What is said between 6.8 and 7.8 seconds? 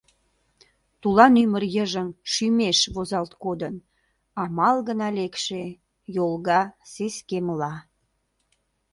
сескемла.